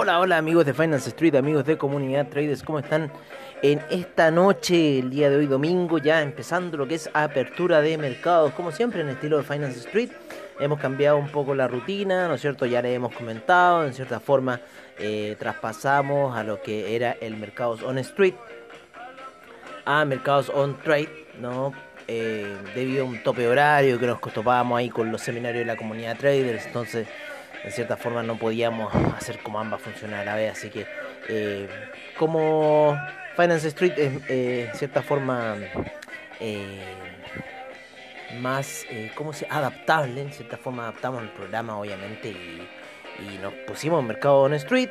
Hola, 0.00 0.20
hola 0.20 0.38
amigos 0.38 0.64
de 0.64 0.74
Finance 0.74 1.08
Street, 1.08 1.34
amigos 1.34 1.64
de 1.64 1.76
Comunidad 1.76 2.28
Traders, 2.28 2.62
¿cómo 2.62 2.78
están 2.78 3.10
en 3.62 3.82
esta 3.90 4.30
noche, 4.30 5.00
el 5.00 5.10
día 5.10 5.28
de 5.28 5.34
hoy 5.34 5.46
domingo, 5.46 5.98
ya 5.98 6.22
empezando 6.22 6.76
lo 6.76 6.86
que 6.86 6.94
es 6.94 7.10
apertura 7.14 7.80
de 7.80 7.98
mercados, 7.98 8.52
como 8.52 8.70
siempre 8.70 9.00
en 9.00 9.08
estilo 9.08 9.38
de 9.38 9.42
Finance 9.42 9.80
Street? 9.80 10.10
Hemos 10.60 10.78
cambiado 10.78 11.16
un 11.16 11.28
poco 11.30 11.52
la 11.52 11.66
rutina, 11.66 12.28
¿no 12.28 12.34
es 12.34 12.40
cierto? 12.40 12.64
Ya 12.64 12.80
le 12.80 12.94
hemos 12.94 13.12
comentado, 13.12 13.84
en 13.84 13.92
cierta 13.92 14.20
forma 14.20 14.60
eh, 15.00 15.34
traspasamos 15.36 16.36
a 16.36 16.44
lo 16.44 16.62
que 16.62 16.94
era 16.94 17.16
el 17.20 17.36
mercados 17.36 17.82
on 17.82 17.98
street 17.98 18.34
a 19.84 20.04
mercados 20.04 20.48
on 20.48 20.78
trade, 20.78 21.26
¿no? 21.40 21.72
Eh, 22.06 22.56
debido 22.72 23.02
a 23.02 23.08
un 23.08 23.20
tope 23.24 23.48
horario 23.48 23.98
que 23.98 24.06
nos 24.06 24.20
topábamos 24.20 24.78
ahí 24.78 24.90
con 24.90 25.10
los 25.10 25.22
seminarios 25.22 25.62
de 25.62 25.66
la 25.66 25.76
comunidad 25.76 26.16
traders, 26.16 26.66
entonces 26.66 27.08
en 27.68 27.72
cierta 27.72 27.98
forma 27.98 28.22
no 28.22 28.38
podíamos 28.38 28.94
hacer 29.14 29.40
como 29.40 29.60
ambas 29.60 29.82
funcionar 29.82 30.20
a 30.20 30.24
la 30.24 30.34
vez, 30.36 30.52
así 30.52 30.70
que 30.70 30.86
eh, 31.28 31.68
como 32.16 32.98
Finance 33.36 33.68
Street 33.68 33.92
es 33.98 34.12
eh, 34.30 34.68
en 34.70 34.74
cierta 34.74 35.02
forma 35.02 35.56
eh, 36.40 36.82
más, 38.40 38.86
¿cómo 39.14 39.34
se 39.34 39.46
adaptable, 39.50 40.22
en 40.22 40.32
cierta 40.32 40.56
forma 40.56 40.84
adaptamos 40.84 41.22
el 41.22 41.28
programa 41.28 41.78
obviamente 41.78 42.30
y, 42.30 42.66
y 43.20 43.38
nos 43.38 43.52
pusimos 43.66 44.00
en 44.00 44.06
Mercado 44.06 44.40
On 44.40 44.54
Street 44.54 44.90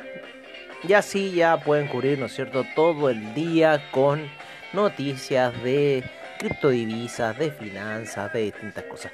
y 0.84 0.92
así 0.92 1.32
ya 1.32 1.56
pueden 1.58 1.88
cubrir, 1.88 2.16
¿no 2.20 2.26
es 2.26 2.34
cierto?, 2.34 2.64
todo 2.76 3.10
el 3.10 3.34
día 3.34 3.90
con 3.90 4.30
noticias 4.72 5.60
de 5.64 6.04
criptodivisas, 6.38 7.36
de 7.36 7.50
finanzas, 7.50 8.32
de 8.32 8.42
distintas 8.42 8.84
cosas. 8.84 9.10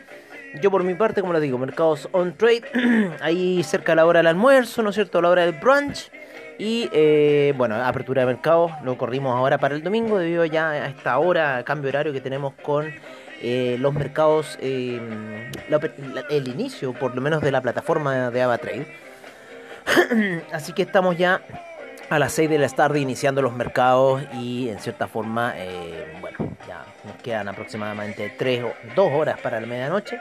Yo 0.60 0.70
por 0.70 0.84
mi 0.84 0.94
parte, 0.94 1.20
como 1.20 1.32
les 1.32 1.42
digo, 1.42 1.58
mercados 1.58 2.08
on 2.12 2.36
trade, 2.36 2.62
ahí 3.20 3.62
cerca 3.64 3.92
a 3.92 3.96
la 3.96 4.06
hora 4.06 4.20
del 4.20 4.28
almuerzo, 4.28 4.82
¿no 4.82 4.90
es 4.90 4.94
cierto? 4.94 5.20
La 5.20 5.28
hora 5.28 5.42
del 5.44 5.52
brunch. 5.52 6.10
Y 6.58 6.88
eh, 6.92 7.52
bueno, 7.56 7.74
apertura 7.74 8.22
de 8.22 8.26
mercado, 8.26 8.70
lo 8.84 8.96
corrimos 8.96 9.36
ahora 9.36 9.58
para 9.58 9.74
el 9.74 9.82
domingo 9.82 10.18
debido 10.18 10.44
ya 10.44 10.70
a 10.70 10.86
esta 10.86 11.18
hora, 11.18 11.64
cambio 11.64 11.88
horario 11.88 12.12
que 12.12 12.20
tenemos 12.20 12.54
con 12.62 12.92
eh, 13.42 13.76
los 13.80 13.92
mercados, 13.92 14.56
eh, 14.60 15.00
el 16.30 16.48
inicio 16.48 16.92
por 16.92 17.14
lo 17.14 17.20
menos 17.20 17.42
de 17.42 17.50
la 17.50 17.60
plataforma 17.60 18.30
de 18.30 18.42
AvaTrade. 18.42 18.86
Así 20.52 20.72
que 20.72 20.82
estamos 20.82 21.18
ya 21.18 21.42
a 22.08 22.18
las 22.20 22.32
6 22.32 22.48
de 22.48 22.58
la 22.58 22.68
tarde 22.68 23.00
iniciando 23.00 23.42
los 23.42 23.52
mercados 23.52 24.22
y 24.34 24.68
en 24.68 24.78
cierta 24.78 25.08
forma, 25.08 25.54
bueno, 26.20 26.56
ya 26.68 26.84
nos 27.04 27.16
quedan 27.16 27.48
aproximadamente 27.48 28.32
3 28.36 28.64
o 28.64 28.74
2 28.94 29.12
horas 29.12 29.40
para 29.40 29.60
la 29.60 29.66
medianoche 29.66 30.18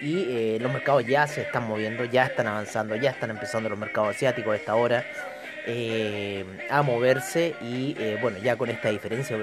y 0.00 0.24
eh, 0.28 0.58
los 0.60 0.72
mercados 0.72 1.04
ya 1.06 1.26
se 1.26 1.42
están 1.42 1.66
moviendo, 1.66 2.04
ya 2.04 2.26
están 2.26 2.46
avanzando, 2.46 2.96
ya 2.96 3.10
están 3.10 3.30
empezando 3.30 3.68
los 3.68 3.78
mercados 3.78 4.16
asiáticos 4.16 4.52
a 4.52 4.56
esta 4.56 4.74
hora 4.74 5.04
eh, 5.66 6.44
a 6.70 6.82
moverse 6.82 7.54
y 7.60 7.94
eh, 7.98 8.18
bueno, 8.20 8.38
ya 8.38 8.56
con 8.56 8.70
esta 8.70 8.88
diferencia 8.88 9.36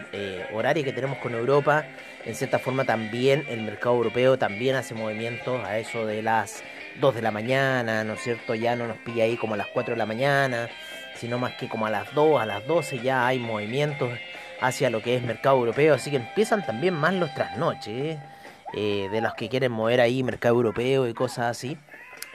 horaria 0.54 0.84
que 0.84 0.94
tenemos 0.94 1.20
con 1.20 1.34
Europa, 1.34 1.86
en 2.26 2.34
cierta 2.36 2.58
forma 2.58 2.86
también 2.86 3.46
el 3.50 3.62
mercado 3.62 3.96
europeo 3.96 4.38
también 4.38 4.76
hace 4.76 4.96
movimientos 4.96 5.64
a 5.64 5.78
eso 5.78 6.06
de 6.06 6.24
las 6.24 6.64
2 7.00 7.16
de 7.16 7.22
la 7.22 7.32
mañana, 7.32 8.04
¿no 8.04 8.14
es 8.14 8.22
cierto? 8.22 8.56
Ya 8.56 8.76
no 8.76 8.88
nos 8.88 8.98
pilla 8.98 9.26
ahí 9.26 9.38
como 9.38 9.54
a 9.54 9.58
las 9.58 9.68
4 9.68 9.94
de 9.94 9.98
la 10.00 10.08
mañana, 10.08 10.70
sino 11.16 11.38
más 11.38 11.54
que 11.54 11.70
como 11.70 11.86
a 11.86 11.92
las 11.92 12.14
2, 12.16 12.42
a 12.42 12.46
las 12.48 12.66
12 12.66 13.00
ya 13.00 13.28
hay 13.28 13.38
movimientos 13.38 14.12
hacia 14.62 14.90
lo 14.90 15.01
que 15.01 15.16
es 15.16 15.23
mercado 15.23 15.57
europeo, 15.57 15.95
así 15.95 16.12
que 16.12 16.18
empiezan 16.18 16.66
también 16.66 16.94
más 16.94 17.13
los 17.13 17.34
trasnoches. 17.34 18.18
Eh, 18.73 19.07
de 19.12 19.22
los 19.22 19.34
que 19.34 19.47
quieren 19.47 19.72
mover 19.72 20.01
ahí 20.01 20.23
mercado 20.23 20.56
europeo 20.56 21.07
y 21.07 21.13
cosas 21.13 21.45
así. 21.45 21.78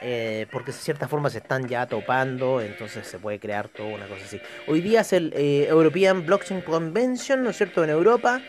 Eh, 0.05 0.47
porque 0.51 0.71
de 0.71 0.77
cierta 0.77 1.07
forma 1.07 1.29
se 1.29 1.37
están 1.37 1.67
ya 1.67 1.85
topando, 1.85 2.59
entonces 2.59 3.07
se 3.07 3.19
puede 3.19 3.39
crear 3.39 3.69
toda 3.69 3.95
una 3.95 4.05
cosa 4.05 4.25
así. 4.25 4.41
Hoy 4.67 4.81
día 4.81 5.01
es 5.01 5.13
el 5.13 5.31
eh, 5.33 5.67
European 5.69 6.25
Blockchain 6.25 6.61
Convention, 6.61 7.43
¿no 7.43 7.51
es 7.51 7.57
cierto?, 7.57 7.83
en 7.83 7.89
Europa. 7.89 8.41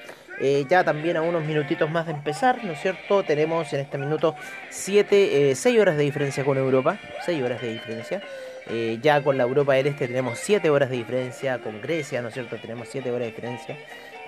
ya 0.68 0.82
también 0.82 1.16
a 1.16 1.22
unos 1.22 1.44
minutitos 1.44 1.88
más 1.88 2.06
de 2.06 2.12
empezar, 2.12 2.64
¿no 2.64 2.72
es 2.72 2.80
cierto? 2.80 3.22
Tenemos 3.22 3.72
en 3.72 3.80
este 3.80 3.98
minuto 3.98 4.34
7, 4.70 5.54
6 5.54 5.78
horas 5.78 5.96
de 5.96 6.02
diferencia 6.02 6.44
con 6.44 6.58
Europa, 6.58 6.98
6 7.24 7.40
horas 7.40 7.62
de 7.62 7.72
diferencia. 7.72 8.20
Ya 9.02 9.22
con 9.22 9.36
la 9.36 9.44
Europa 9.44 9.74
del 9.74 9.88
Este 9.88 10.06
tenemos 10.06 10.38
7 10.38 10.70
horas 10.70 10.90
de 10.90 10.96
diferencia, 10.96 11.58
con 11.58 11.80
Grecia, 11.80 12.22
¿no 12.22 12.28
es 12.28 12.34
cierto? 12.34 12.56
Tenemos 12.56 12.88
7 12.90 13.10
horas 13.10 13.20
de 13.20 13.26
diferencia. 13.26 13.76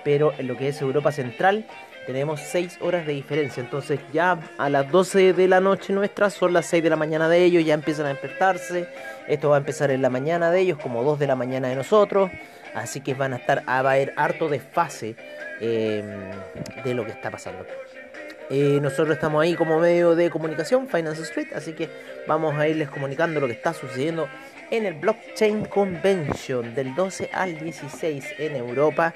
Pero 0.03 0.33
en 0.37 0.47
lo 0.47 0.55
que 0.55 0.69
es 0.69 0.81
Europa 0.81 1.11
Central 1.11 1.65
tenemos 2.07 2.39
6 2.39 2.79
horas 2.81 3.05
de 3.05 3.13
diferencia. 3.13 3.61
Entonces 3.61 3.99
ya 4.13 4.39
a 4.57 4.69
las 4.69 4.89
12 4.89 5.33
de 5.33 5.47
la 5.47 5.59
noche 5.59 5.91
nuestra 5.91 6.29
son 6.29 6.53
las 6.53 6.65
6 6.67 6.81
de 6.81 6.89
la 6.89 6.95
mañana 6.95 7.27
de 7.27 7.43
ellos, 7.43 7.65
ya 7.65 7.73
empiezan 7.73 8.05
a 8.05 8.09
despertarse. 8.09 8.87
Esto 9.27 9.49
va 9.49 9.57
a 9.57 9.59
empezar 9.59 9.91
en 9.91 10.01
la 10.01 10.09
mañana 10.09 10.49
de 10.49 10.61
ellos, 10.61 10.79
como 10.79 11.03
2 11.03 11.19
de 11.19 11.27
la 11.27 11.35
mañana 11.35 11.67
de 11.67 11.75
nosotros. 11.75 12.31
Así 12.73 13.01
que 13.01 13.13
van 13.13 13.33
a 13.33 13.37
estar, 13.37 13.63
a 13.65 13.79
haber 13.79 14.13
harto 14.15 14.47
desfase 14.47 15.15
eh, 15.59 16.03
de 16.83 16.93
lo 16.93 17.05
que 17.05 17.11
está 17.11 17.29
pasando. 17.29 17.65
Eh, 18.49 18.79
nosotros 18.81 19.15
estamos 19.15 19.43
ahí 19.43 19.55
como 19.55 19.79
medio 19.79 20.15
de 20.15 20.29
comunicación, 20.29 20.87
Finance 20.87 21.21
Street, 21.23 21.49
así 21.53 21.73
que 21.73 21.89
vamos 22.27 22.55
a 22.55 22.67
irles 22.67 22.89
comunicando 22.89 23.39
lo 23.41 23.47
que 23.47 23.53
está 23.53 23.73
sucediendo 23.73 24.29
en 24.71 24.85
el 24.85 24.93
Blockchain 24.93 25.65
Convention 25.65 26.73
del 26.73 26.95
12 26.95 27.29
al 27.33 27.59
16 27.59 28.35
en 28.37 28.55
Europa. 28.55 29.13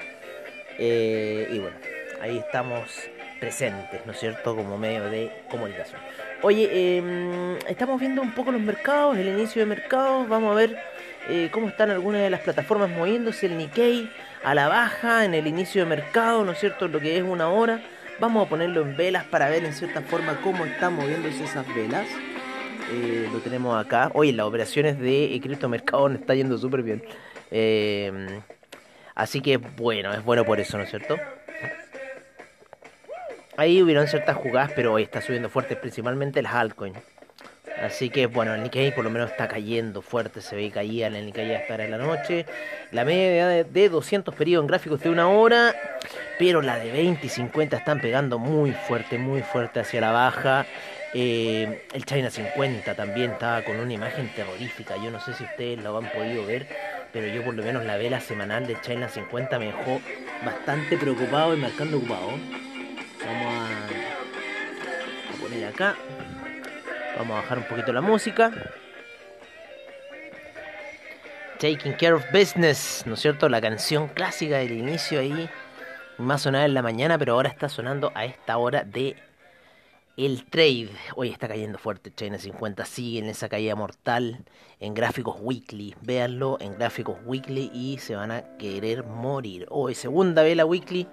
Eh, 0.78 1.48
y 1.50 1.58
bueno, 1.58 1.76
ahí 2.20 2.38
estamos 2.38 2.90
presentes, 3.40 4.04
¿no 4.06 4.12
es 4.12 4.20
cierto?, 4.20 4.54
como 4.54 4.76
medio 4.78 5.08
de 5.10 5.32
comunicación. 5.50 6.00
Oye, 6.42 6.96
em, 6.98 7.56
estamos 7.68 7.98
viendo 7.98 8.22
un 8.22 8.32
poco 8.32 8.52
los 8.52 8.60
mercados, 8.60 9.16
el 9.16 9.28
inicio 9.28 9.60
de 9.62 9.66
mercados, 9.66 10.28
vamos 10.28 10.52
a 10.52 10.54
ver 10.54 10.76
eh, 11.28 11.48
cómo 11.52 11.68
están 11.68 11.90
algunas 11.90 12.20
de 12.20 12.30
las 12.30 12.40
plataformas 12.40 12.90
moviéndose, 12.90 13.46
el 13.46 13.56
Nikkei 13.56 14.10
a 14.44 14.54
la 14.54 14.68
baja 14.68 15.24
en 15.24 15.34
el 15.34 15.46
inicio 15.46 15.82
de 15.82 15.88
mercado, 15.88 16.44
¿no 16.44 16.52
es 16.52 16.58
cierto?, 16.58 16.86
lo 16.86 17.00
que 17.00 17.16
es 17.16 17.22
una 17.22 17.48
hora. 17.48 17.80
Vamos 18.22 18.46
a 18.46 18.48
ponerlo 18.48 18.82
en 18.82 18.96
velas 18.96 19.24
para 19.24 19.48
ver 19.48 19.64
en 19.64 19.72
cierta 19.72 20.00
forma 20.00 20.40
cómo 20.42 20.64
están 20.64 20.94
moviéndose 20.94 21.42
esas 21.42 21.66
velas. 21.74 22.06
Eh, 22.92 23.28
lo 23.32 23.40
tenemos 23.40 23.84
acá. 23.84 24.12
Oye, 24.14 24.32
las 24.32 24.46
operaciones 24.46 24.96
de 25.00 25.40
criptomercado 25.42 26.08
nos 26.08 26.20
está 26.20 26.32
yendo 26.36 26.56
súper 26.56 26.84
bien. 26.84 27.02
Em, 27.50 28.40
así 29.16 29.40
que 29.40 29.56
bueno, 29.56 30.14
es 30.14 30.24
bueno 30.24 30.44
por 30.44 30.60
eso, 30.60 30.78
¿no 30.78 30.84
es 30.84 30.90
cierto? 30.90 31.16
Ahí 33.56 33.82
hubieron 33.82 34.06
ciertas 34.06 34.36
jugadas, 34.36 34.70
pero 34.76 34.92
hoy 34.92 35.02
está 35.02 35.20
subiendo 35.20 35.48
fuerte, 35.48 35.74
principalmente 35.74 36.38
el 36.38 36.46
altcoins. 36.46 37.00
Así 37.82 38.08
que 38.08 38.26
bueno, 38.26 38.54
el 38.54 38.62
Nikkei 38.62 38.94
por 38.94 39.02
lo 39.02 39.10
menos 39.10 39.32
está 39.32 39.48
cayendo 39.48 40.00
fuerte, 40.00 40.40
se 40.42 40.54
ve 40.54 40.70
caía 40.70 41.08
en 41.08 41.16
el 41.16 41.26
Nikkei 41.26 41.56
hasta 41.56 41.84
en 41.84 41.90
la 41.90 41.98
noche. 41.98 42.46
La 42.92 43.04
media 43.04 43.48
de 43.64 43.88
200 43.88 44.32
periodos 44.32 44.62
en 44.62 44.68
gráficos 44.68 45.00
de 45.00 45.10
una 45.10 45.28
hora, 45.28 45.74
pero 46.38 46.62
la 46.62 46.78
de 46.78 46.90
20 46.90 47.26
y 47.26 47.28
50 47.28 47.76
están 47.76 48.00
pegando 48.00 48.38
muy 48.38 48.72
fuerte, 48.72 49.18
muy 49.18 49.42
fuerte 49.42 49.80
hacia 49.80 50.00
la 50.00 50.12
baja. 50.12 50.66
Eh, 51.14 51.82
el 51.92 52.06
China 52.06 52.30
50 52.30 52.94
también 52.94 53.32
estaba 53.32 53.62
con 53.62 53.76
una 53.76 53.92
imagen 53.92 54.32
terrorífica. 54.34 54.96
Yo 54.96 55.10
no 55.10 55.20
sé 55.20 55.34
si 55.34 55.44
ustedes 55.44 55.82
lo 55.82 55.96
han 55.98 56.10
podido 56.10 56.46
ver, 56.46 56.66
pero 57.12 57.26
yo 57.26 57.44
por 57.44 57.54
lo 57.54 57.62
menos 57.62 57.84
la 57.84 57.96
vela 57.96 58.20
semanal 58.20 58.66
de 58.66 58.80
China 58.80 59.08
50 59.08 59.58
me 59.58 59.66
dejó 59.66 60.00
bastante 60.44 60.96
preocupado 60.96 61.54
y 61.54 61.58
marcando 61.58 61.98
ocupado. 61.98 62.30
Vamos 63.26 63.70
a, 65.30 65.42
poner 65.42 65.66
acá. 65.66 65.96
Vamos 67.18 67.36
a 67.36 67.42
bajar 67.42 67.58
un 67.58 67.64
poquito 67.64 67.92
la 67.92 68.00
música. 68.00 68.50
Taking 71.58 71.92
Care 71.92 72.14
of 72.14 72.24
Business, 72.32 73.04
¿no 73.06 73.14
es 73.14 73.20
cierto? 73.20 73.48
La 73.48 73.60
canción 73.60 74.08
clásica 74.08 74.58
del 74.58 74.72
inicio 74.72 75.20
ahí. 75.20 75.48
Más 76.18 76.42
sonada 76.42 76.66
en 76.66 76.74
la 76.74 76.82
mañana, 76.82 77.18
pero 77.18 77.32
ahora 77.34 77.48
está 77.48 77.68
sonando 77.70 78.12
a 78.14 78.26
esta 78.26 78.58
hora 78.58 78.84
de 78.84 79.16
el 80.18 80.44
trade. 80.44 80.90
Hoy 81.16 81.30
está 81.30 81.48
cayendo 81.48 81.78
fuerte. 81.78 82.12
China 82.14 82.38
50 82.38 82.84
sigue 82.84 83.18
en 83.20 83.30
esa 83.30 83.48
caída 83.48 83.74
mortal 83.74 84.44
en 84.78 84.92
gráficos 84.92 85.36
weekly. 85.40 85.94
Véanlo 86.02 86.58
en 86.60 86.74
gráficos 86.74 87.16
weekly 87.24 87.70
y 87.72 87.96
se 87.98 88.14
van 88.14 88.30
a 88.30 88.58
querer 88.58 89.04
morir. 89.04 89.66
Hoy 89.70 89.94
segunda 89.94 90.42
vela 90.42 90.66
weekly 90.66 91.08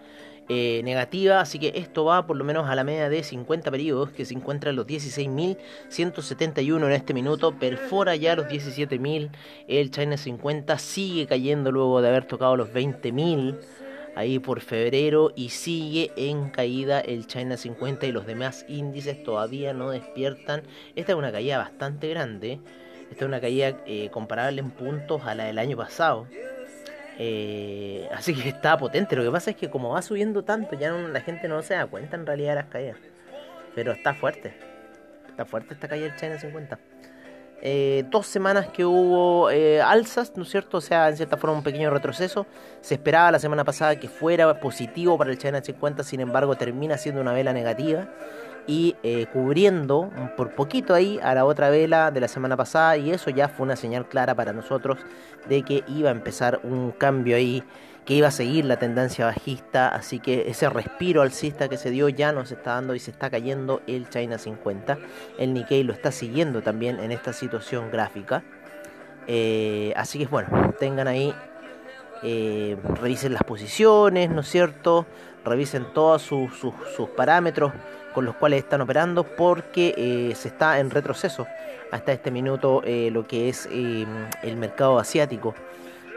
eh, 0.50 0.82
negativa, 0.84 1.40
así 1.40 1.60
que 1.60 1.72
esto 1.76 2.04
va 2.06 2.28
por 2.28 2.36
lo 2.36 2.44
menos 2.44 2.68
a 2.68 2.76
la 2.76 2.84
media 2.84 3.08
de 3.08 3.24
50 3.24 3.72
periodos 3.72 4.10
que 4.10 4.26
se 4.26 4.34
encuentra 4.34 4.72
en 4.72 4.76
los 4.76 4.88
16.171 4.88 6.86
en 6.86 6.92
este 6.92 7.14
minuto, 7.14 7.58
perfora 7.58 8.16
ya 8.16 8.36
los 8.36 8.48
17.000, 8.48 9.30
el 9.68 9.92
China 9.92 10.18
50 10.18 10.80
sigue 10.80 11.28
cayendo 11.28 11.72
luego 11.72 12.02
de 12.02 12.10
haber 12.10 12.26
tocado 12.26 12.58
los 12.58 12.70
20.000 12.70 13.60
ahí 14.20 14.38
por 14.38 14.60
febrero 14.60 15.32
y 15.36 15.50
sigue 15.50 16.12
en 16.18 16.50
caída 16.50 17.00
el 17.00 17.26
China 17.26 17.56
50 17.56 18.06
y 18.06 18.12
los 18.12 18.26
demás 18.26 18.66
índices 18.68 19.24
todavía 19.24 19.74
no 19.74 19.92
despiertan. 19.92 20.64
Esta 20.96 21.14
es 21.14 21.18
una 21.18 21.32
caída 21.32 21.58
bastante 21.58 22.10
grande, 22.10 22.60
esta 23.10 23.24
es 23.24 23.28
una 23.28 23.40
caída 23.40 23.78
eh, 23.86 24.10
comparable 24.12 24.60
en 24.60 24.72
puntos 24.72 25.24
a 25.26 25.36
la 25.36 25.46
del 25.46 25.58
año 25.58 25.78
pasado. 25.78 26.28
Eh, 27.18 28.10
así 28.14 28.34
que 28.36 28.50
está 28.50 28.78
potente. 28.78 29.16
Lo 29.16 29.24
que 29.24 29.32
pasa 29.32 29.52
es 29.52 29.56
que 29.56 29.70
como 29.70 29.92
va 29.92 30.02
subiendo 30.02 30.44
tanto, 30.44 30.78
ya 30.78 30.92
la 30.92 31.22
gente 31.22 31.48
no 31.48 31.62
se 31.62 31.76
da 31.76 31.88
cuenta 31.88 32.18
en 32.18 32.26
realidad 32.26 32.52
de 32.52 32.56
las 32.56 32.66
caídas. 32.66 32.98
Pero 33.74 33.94
está 33.94 34.14
fuerte. 34.14 34.54
Está 35.30 35.46
fuerte 35.46 35.74
esta 35.74 35.88
caída 35.88 36.08
del 36.08 36.18
China 36.18 36.38
50. 36.38 36.78
Eh, 37.62 38.06
dos 38.10 38.26
semanas 38.26 38.68
que 38.68 38.86
hubo 38.86 39.50
eh, 39.50 39.82
alzas, 39.82 40.34
¿no 40.36 40.44
es 40.44 40.50
cierto? 40.50 40.78
O 40.78 40.82
sea, 40.82 41.10
en 41.10 41.18
cierta 41.18 41.38
forma 41.38 41.58
un 41.58 41.64
pequeño 41.64 41.90
retroceso. 41.90 42.46
Se 42.82 42.96
esperaba 42.96 43.32
la 43.32 43.40
semana 43.40 43.64
pasada 43.66 44.00
que 44.00 44.08
fuera 44.08 44.60
positivo 44.60 45.18
para 45.18 45.32
el 45.32 45.38
China 45.38 45.62
50, 45.62 46.04
sin 46.04 46.22
embargo 46.22 46.56
termina 46.56 46.98
siendo 46.98 47.22
una 47.22 47.34
vela 47.34 47.52
negativa 47.52 48.08
y 48.68 48.96
eh, 49.02 49.26
cubriendo 49.34 50.12
por 50.38 50.54
poquito 50.54 50.94
ahí 50.94 51.20
a 51.24 51.34
la 51.34 51.46
otra 51.46 51.70
vela 51.70 52.12
de 52.12 52.20
la 52.20 52.28
semana 52.28 52.56
pasada 52.56 52.98
y 52.98 53.12
eso 53.12 53.32
ya 53.32 53.50
fue 53.50 53.66
una 53.66 53.76
señal 53.76 54.08
clara 54.08 54.36
para 54.36 54.54
nosotros 54.54 55.00
de 55.48 55.64
que 55.64 55.84
iba 55.88 56.10
a 56.10 56.12
empezar 56.12 56.60
un 56.64 56.92
cambio 56.92 57.36
ahí 57.36 57.64
que 58.10 58.16
iba 58.16 58.30
a 58.30 58.32
seguir 58.32 58.66
la 58.66 58.80
tendencia 58.80 59.28
bajista, 59.28 59.90
así 59.90 60.18
que 60.18 60.50
ese 60.50 60.68
respiro 60.68 61.22
alcista 61.22 61.70
que 61.70 61.78
se 61.78 61.92
dio 61.92 62.10
ya 62.10 62.32
nos 62.32 62.52
está 62.52 62.74
dando 62.74 62.96
y 62.96 63.00
se 63.00 63.12
está 63.12 63.30
cayendo 63.30 63.84
el 63.86 64.10
China 64.10 64.40
50. 64.40 64.98
El 65.38 65.54
Nikkei 65.54 65.84
lo 65.84 65.94
está 65.94 66.12
siguiendo 66.12 66.64
también 66.64 67.00
en 67.00 67.12
esta 67.12 67.34
situación 67.34 67.92
gráfica. 67.92 68.42
Eh, 69.28 69.94
así 69.96 70.18
que 70.18 70.26
bueno, 70.26 70.74
tengan 70.80 71.08
ahí, 71.08 71.36
eh, 72.24 72.78
revisen 73.00 73.32
las 73.32 73.44
posiciones, 73.44 74.32
¿no 74.32 74.42
es 74.42 74.48
cierto? 74.48 75.06
Revisen 75.46 75.94
todos 75.94 76.24
sus, 76.24 76.50
parámetros 77.16 77.74
con 78.16 78.26
los 78.26 78.34
cuales 78.34 78.64
están 78.64 78.82
operando 78.82 79.24
porque 79.24 79.94
eh, 79.96 80.34
se 80.34 80.48
está 80.48 80.80
en 80.80 80.90
retroceso 80.90 81.46
hasta 81.92 82.12
este 82.12 82.32
minuto 82.32 82.82
lo 82.84 83.28
que 83.28 83.50
es 83.50 83.68
el 83.68 84.58
mercado 84.58 84.98
asiático. 84.98 85.54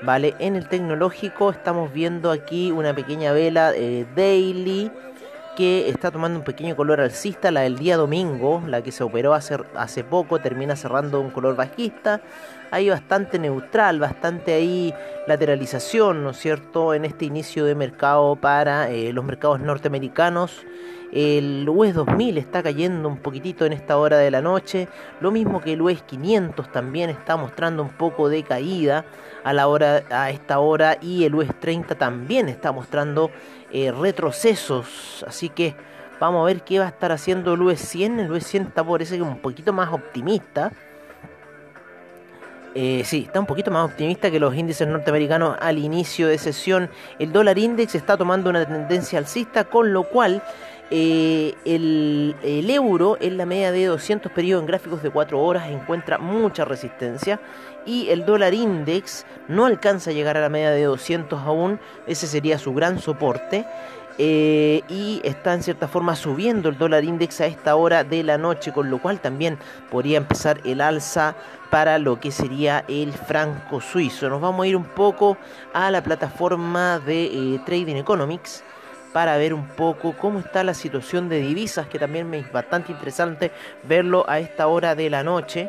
¿Vale? 0.02 0.34
En 0.38 0.56
el 0.56 0.68
tecnológico 0.68 1.50
estamos 1.50 1.92
viendo 1.92 2.30
aquí 2.30 2.70
una 2.70 2.94
pequeña 2.94 3.32
vela 3.32 3.72
eh, 3.74 4.06
daily 4.14 4.90
que 5.56 5.88
está 5.88 6.10
tomando 6.10 6.38
un 6.38 6.44
pequeño 6.44 6.74
color 6.76 7.00
alcista, 7.00 7.50
la 7.50 7.60
del 7.60 7.76
día 7.76 7.96
domingo, 7.96 8.62
la 8.66 8.82
que 8.82 8.90
se 8.90 9.04
operó 9.04 9.34
hace, 9.34 9.58
hace 9.76 10.02
poco, 10.02 10.40
termina 10.40 10.76
cerrando 10.76 11.20
un 11.20 11.30
color 11.30 11.56
bajista. 11.56 12.20
Hay 12.72 12.88
bastante 12.88 13.38
neutral, 13.38 14.00
bastante 14.00 14.54
ahí 14.54 14.94
lateralización, 15.26 16.24
¿no 16.24 16.30
es 16.30 16.38
cierto?, 16.38 16.94
en 16.94 17.04
este 17.04 17.26
inicio 17.26 17.66
de 17.66 17.74
mercado 17.74 18.34
para 18.34 18.88
eh, 18.88 19.12
los 19.12 19.26
mercados 19.26 19.60
norteamericanos. 19.60 20.64
El 21.12 21.68
US 21.68 21.92
2000 21.92 22.38
está 22.38 22.62
cayendo 22.62 23.10
un 23.10 23.18
poquitito 23.18 23.66
en 23.66 23.74
esta 23.74 23.98
hora 23.98 24.16
de 24.16 24.30
la 24.30 24.40
noche, 24.40 24.88
lo 25.20 25.30
mismo 25.30 25.60
que 25.60 25.74
el 25.74 25.82
US 25.82 26.00
500 26.00 26.72
también 26.72 27.10
está 27.10 27.36
mostrando 27.36 27.82
un 27.82 27.90
poco 27.90 28.30
de 28.30 28.42
caída 28.42 29.04
a 29.44 29.52
la 29.52 29.68
hora 29.68 30.04
a 30.08 30.30
esta 30.30 30.58
hora 30.58 30.96
y 30.98 31.24
el 31.24 31.34
US 31.34 31.50
30 31.60 31.96
también 31.96 32.48
está 32.48 32.72
mostrando 32.72 33.30
eh, 33.70 33.92
retrocesos, 33.92 35.26
así 35.28 35.50
que 35.50 35.76
vamos 36.18 36.40
a 36.40 36.46
ver 36.46 36.62
qué 36.62 36.78
va 36.78 36.86
a 36.86 36.88
estar 36.88 37.12
haciendo 37.12 37.52
el 37.52 37.60
US 37.60 37.80
100, 37.80 38.20
el 38.20 38.32
US 38.32 38.46
100 38.46 38.68
está 38.68 38.82
parece 38.82 39.16
que 39.16 39.22
un 39.22 39.40
poquito 39.40 39.74
más 39.74 39.92
optimista. 39.92 40.72
Eh, 42.74 43.02
sí, 43.04 43.24
está 43.26 43.38
un 43.38 43.46
poquito 43.46 43.70
más 43.70 43.84
optimista 43.84 44.30
que 44.30 44.40
los 44.40 44.54
índices 44.54 44.88
norteamericanos 44.88 45.56
al 45.60 45.78
inicio 45.78 46.28
de 46.28 46.38
sesión. 46.38 46.88
El 47.18 47.32
dólar 47.32 47.58
index 47.58 47.94
está 47.94 48.16
tomando 48.16 48.50
una 48.50 48.66
tendencia 48.66 49.18
alcista, 49.18 49.64
con 49.64 49.92
lo 49.92 50.04
cual 50.04 50.42
eh, 50.94 51.54
el, 51.64 52.68
euro 52.68 53.16
en 53.18 53.38
la 53.38 53.46
media 53.46 53.72
de 53.72 53.86
200 53.86 54.30
periodos 54.30 54.62
en 54.62 54.66
gráficos 54.66 55.02
de 55.02 55.08
4 55.08 55.40
horas 55.40 55.70
encuentra 55.70 56.18
mucha 56.18 56.66
resistencia 56.66 57.40
y 57.86 58.10
el 58.10 58.26
dólar 58.26 58.52
index 58.52 59.24
no 59.48 59.64
alcanza 59.64 60.10
a 60.10 60.12
llegar 60.12 60.36
a 60.36 60.42
la 60.42 60.50
media 60.50 60.70
de 60.70 60.84
200 60.84 61.40
aún, 61.40 61.80
ese 62.06 62.26
sería 62.26 62.58
su 62.58 62.74
gran 62.74 62.98
soporte. 62.98 63.64
Eh, 64.24 64.84
y 64.88 65.20
está 65.24 65.52
en 65.52 65.64
cierta 65.64 65.88
forma 65.88 66.14
subiendo 66.14 66.68
el 66.68 66.78
dólar 66.78 67.02
index 67.02 67.40
a 67.40 67.46
esta 67.46 67.74
hora 67.74 68.04
de 68.04 68.22
la 68.22 68.38
noche, 68.38 68.72
con 68.72 68.88
lo 68.88 69.02
cual 69.02 69.18
también 69.18 69.58
podría 69.90 70.18
empezar 70.18 70.60
el 70.62 70.80
alza 70.80 71.34
para 71.70 71.98
lo 71.98 72.20
que 72.20 72.30
sería 72.30 72.84
el 72.86 73.12
franco 73.12 73.80
suizo. 73.80 74.28
Nos 74.28 74.40
vamos 74.40 74.62
a 74.62 74.68
ir 74.68 74.76
un 74.76 74.84
poco 74.84 75.38
a 75.74 75.90
la 75.90 76.04
plataforma 76.04 77.00
de 77.00 77.24
eh, 77.24 77.60
Trading 77.66 77.96
Economics 77.96 78.62
para 79.12 79.36
ver 79.38 79.52
un 79.52 79.66
poco 79.66 80.14
cómo 80.16 80.38
está 80.38 80.62
la 80.62 80.74
situación 80.74 81.28
de 81.28 81.40
divisas, 81.40 81.88
que 81.88 81.98
también 81.98 82.32
es 82.32 82.52
bastante 82.52 82.92
interesante 82.92 83.50
verlo 83.82 84.24
a 84.28 84.38
esta 84.38 84.68
hora 84.68 84.94
de 84.94 85.10
la 85.10 85.24
noche. 85.24 85.68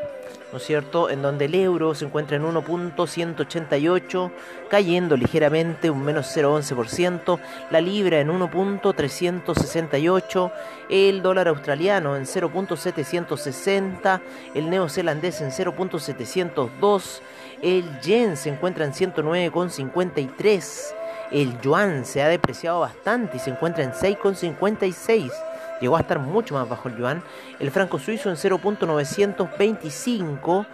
¿No 0.51 0.57
es 0.57 0.63
cierto? 0.63 1.09
En 1.09 1.21
donde 1.21 1.45
el 1.45 1.55
euro 1.55 1.95
se 1.95 2.03
encuentra 2.05 2.35
en 2.37 2.43
1.188, 2.43 4.31
cayendo 4.69 5.17
ligeramente 5.17 5.89
un 5.89 6.03
menos 6.03 6.35
0.11%, 6.35 7.39
la 7.71 7.81
libra 7.81 8.19
en 8.19 8.29
1.368, 8.29 10.51
el 10.89 11.21
dólar 11.21 11.47
australiano 11.47 12.15
en 12.15 12.25
0.760, 12.25 14.21
el 14.53 14.69
neozelandés 14.69 15.41
en 15.41 15.49
0.702, 15.49 17.21
el 17.61 17.99
yen 18.01 18.37
se 18.37 18.49
encuentra 18.49 18.85
en 18.85 18.93
109.53, 18.93 20.93
el 21.31 21.59
yuan 21.61 22.05
se 22.05 22.21
ha 22.21 22.27
depreciado 22.27 22.81
bastante 22.81 23.37
y 23.37 23.39
se 23.39 23.49
encuentra 23.49 23.83
en 23.83 23.93
6,56. 23.93 25.31
Llegó 25.81 25.97
a 25.97 26.01
estar 26.01 26.19
mucho 26.19 26.53
más 26.55 26.69
bajo 26.69 26.89
el 26.89 26.97
yuan. 26.97 27.23
El 27.59 27.71
franco 27.71 27.97
suizo 27.99 28.29
en 28.29 28.35
0.925. 28.35 30.65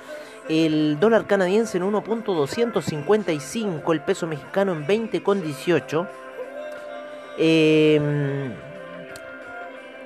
El 0.47 0.99
dólar 0.99 1.27
canadiense 1.27 1.77
en 1.77 1.91
1.255. 1.91 3.91
El 3.91 4.01
peso 4.01 4.27
mexicano 4.27 4.73
en 4.73 4.85
20,18. 4.85 6.07
Em, 7.37 8.53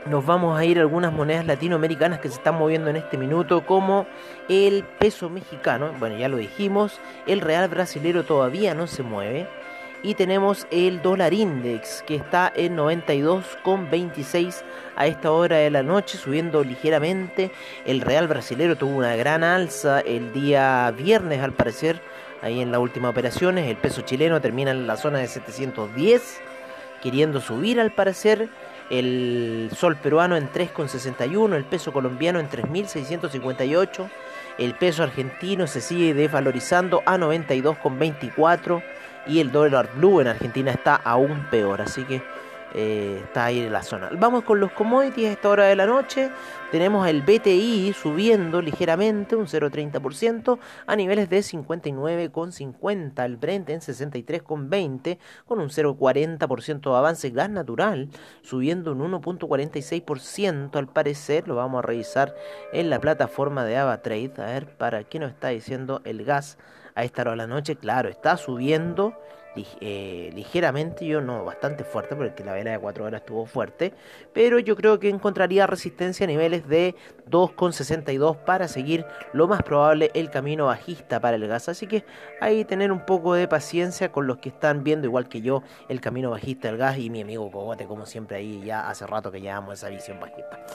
nos 0.06 0.26
vamos 0.26 0.58
a 0.58 0.66
ir 0.66 0.78
a 0.78 0.82
algunas 0.82 1.12
monedas 1.12 1.48
latinoamericanas 1.48 2.20
que 2.20 2.30
se 2.30 2.36
están 2.36 2.56
moviendo 2.56 2.90
en 2.90 2.98
este 2.98 3.18
minuto, 3.18 3.66
como 3.66 4.06
el 4.50 4.84
peso 5.00 5.30
mexicano, 5.30 5.94
bueno, 5.98 6.18
ya 6.18 6.28
lo 6.28 6.38
dijimos, 6.38 7.00
el 7.26 7.42
real 7.42 7.70
brasilero 7.70 8.24
todavía 8.24 8.76
no 8.76 8.86
se 8.86 9.02
mueve, 9.02 9.48
y 10.04 10.16
tenemos 10.16 10.68
el 10.70 11.02
dólar 11.02 11.34
index 11.34 12.04
que 12.06 12.16
está 12.16 12.52
en 12.54 12.76
92,26 12.76 14.62
a 14.98 15.08
esta 15.08 15.32
hora 15.32 15.56
de 15.56 15.72
la 15.72 15.82
noche, 15.82 16.18
subiendo 16.18 16.62
ligeramente. 16.64 17.52
El 17.86 18.02
real 18.02 18.28
brasilero 18.28 18.76
tuvo 18.76 18.98
una 18.98 19.16
gran 19.16 19.46
alza 19.46 20.02
el 20.02 20.34
día 20.34 20.92
viernes 20.92 21.42
al 21.42 21.54
parecer, 21.54 22.02
ahí 22.42 22.60
en 22.60 22.72
las 22.72 22.82
últimas 22.82 23.12
operaciones. 23.12 23.70
El 23.70 23.78
peso 23.78 24.02
chileno 24.02 24.42
termina 24.42 24.72
en 24.72 24.88
la 24.88 24.98
zona 24.98 25.20
de 25.20 25.28
710, 25.30 26.42
queriendo 27.02 27.40
subir 27.40 27.80
al 27.80 27.92
parecer. 27.92 28.50
El 28.90 29.70
sol 29.76 29.96
peruano 29.96 30.36
en 30.36 30.52
3,61, 30.52 31.56
el 31.56 31.64
peso 31.64 31.94
colombiano 31.94 32.42
en 32.42 32.50
3.658, 32.50 34.10
el 34.58 34.76
peso 34.76 35.04
argentino 35.04 35.66
se 35.68 35.80
sigue 35.80 36.14
desvalorizando 36.14 37.02
a 37.06 37.18
92,24 37.18 38.84
y 39.28 39.40
el 39.40 39.52
dólar 39.52 39.90
blue 39.96 40.22
en 40.22 40.28
Argentina 40.28 40.72
está 40.72 40.96
aún 40.96 41.48
peor, 41.50 41.82
así 41.82 42.04
que 42.04 42.22
eh, 42.76 43.22
está 43.24 43.46
ahí 43.46 43.60
en 43.60 43.72
la 43.72 43.84
zona. 43.84 44.10
Vamos 44.18 44.44
con 44.44 44.60
los 44.60 44.72
commodities 44.72 45.30
a 45.30 45.32
esta 45.34 45.50
hora 45.50 45.66
de 45.66 45.76
la 45.76 45.86
noche. 45.86 46.32
Tenemos 46.72 47.08
el 47.08 47.22
BTI 47.22 47.94
subiendo 47.94 48.64
ligeramente, 48.64 49.36
un 49.36 49.46
0,30%, 49.46 50.58
a 50.88 50.96
niveles 50.96 51.30
de 51.30 51.40
59,50. 51.40 53.26
El 53.26 53.38
Brent 53.38 53.70
en 53.70 53.80
63,20, 53.80 55.20
con 55.46 55.60
un 55.60 55.70
0,40% 55.70 56.90
de 56.90 56.98
avance. 56.98 57.30
Gas 57.30 57.52
natural 57.52 58.10
subiendo 58.42 58.94
un 58.94 59.12
1,46% 59.22 60.76
al 60.76 60.88
parecer. 60.88 61.48
Lo 61.48 61.56
vamos 61.56 61.84
a 61.84 61.86
revisar 61.86 62.34
en 62.72 62.90
la 62.90 63.00
plataforma 63.00 63.66
de 63.66 63.78
AvaTrade. 63.78 64.34
A 64.40 64.46
ver, 64.46 64.78
para 64.78 65.04
qué 65.04 65.20
nos 65.20 65.30
está 65.30 65.50
diciendo 65.50 66.02
el 66.06 66.26
gas 66.26 66.58
a 66.96 67.04
esta 67.04 67.22
hora 67.22 67.32
de 67.32 67.38
la 67.38 67.48
noche, 67.48 67.76
claro, 67.76 68.10
está 68.10 68.38
subiendo 68.38 69.16
eh, 69.82 70.32
ligeramente, 70.34 71.06
yo 71.06 71.22
no, 71.22 71.46
bastante 71.46 71.84
fuerte, 71.84 72.16
porque 72.16 72.44
la 72.44 72.54
vela 72.54 72.72
de 72.72 72.80
4 72.80 73.06
horas 73.06 73.22
estuvo 73.22 73.46
fuerte, 73.46 73.94
pero 74.34 74.58
yo 74.58 74.76
creo 74.76 75.00
que 75.00 75.10
encontraría 75.10 75.68
resistencia 75.68 76.24
a 76.24 76.28
niveles 76.28 76.68
de 76.68 76.96
2,62 77.30 78.38
para 78.38 78.68
seguir 78.68 79.06
lo 79.32 79.48
más 79.48 79.62
probable 79.62 80.10
el 80.16 80.32
camino 80.32 80.66
bajista 80.66 81.20
para 81.20 81.36
el 81.36 81.48
gas, 81.48 81.70
así 81.70 81.86
que 81.86 82.04
ahí 82.42 82.66
tener 82.66 82.92
un 82.92 83.06
poco 83.06 83.36
de 83.36 83.48
paciencia 83.48 84.12
con 84.12 84.26
los 84.26 84.40
que 84.40 84.50
están 84.50 84.84
viendo, 84.84 85.06
igual 85.06 85.30
que 85.30 85.42
yo, 85.42 85.62
el 85.88 86.02
camino 86.02 86.32
bajista 86.32 86.70
del 86.70 86.78
gas 86.78 86.98
y 86.98 87.12
mi 87.12 87.22
amigo 87.22 87.52
Cogote, 87.52 87.86
como 87.86 88.08
siempre 88.08 88.38
ahí 88.38 88.64
ya 88.66 88.90
hace 88.90 89.06
rato 89.06 89.32
que 89.32 89.40
llevamos 89.40 89.76
esa 89.76 89.90
visión 89.90 90.20
bajista. 90.20 90.66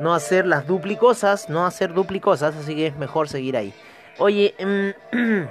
No 0.00 0.14
hacer 0.14 0.46
las 0.46 0.66
duplicosas, 0.66 1.48
no 1.48 1.64
hacer 1.64 1.94
duplicosas, 1.94 2.56
así 2.56 2.74
que 2.74 2.88
es 2.88 2.96
mejor 2.96 3.28
seguir 3.28 3.56
ahí. 3.56 3.72
Oye, 4.18 4.54
mm, 4.58 5.16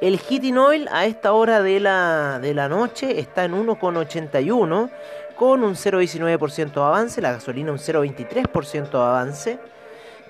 el 0.00 0.18
heating 0.18 0.58
oil 0.58 0.88
a 0.92 1.06
esta 1.06 1.32
hora 1.32 1.60
de 1.60 1.80
la, 1.80 2.38
de 2.40 2.54
la 2.54 2.68
noche 2.68 3.18
está 3.18 3.44
en 3.44 3.52
1,81 3.54 4.90
con 5.34 5.64
un 5.64 5.74
0,19% 5.74 6.72
de 6.72 6.80
avance, 6.80 7.20
la 7.20 7.32
gasolina 7.32 7.72
un 7.72 7.78
0,23% 7.78 8.90
de 8.90 8.96
avance, 8.96 9.58